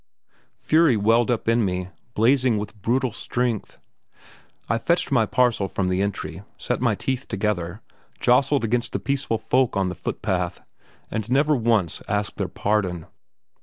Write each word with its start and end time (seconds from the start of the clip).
Fury 0.57 0.97
welled 0.97 1.29
up 1.29 1.47
in 1.47 1.63
me, 1.63 1.89
blazing 2.15 2.57
with 2.57 2.81
brutal 2.81 3.11
strength. 3.13 3.77
I 4.67 4.79
fetched 4.79 5.11
my 5.11 5.27
parcel 5.27 5.67
from 5.67 5.89
the 5.89 6.01
entry, 6.01 6.41
set 6.57 6.81
my 6.81 6.95
teeth 6.95 7.27
together, 7.27 7.81
jostled 8.19 8.63
against 8.63 8.93
the 8.93 8.99
peaceful 8.99 9.37
folk 9.37 9.77
on 9.77 9.89
the 9.89 9.93
footpath, 9.95 10.61
and 11.11 11.29
never 11.29 11.55
once 11.55 12.01
asked 12.07 12.37
their 12.37 12.47
pardon. 12.47 13.05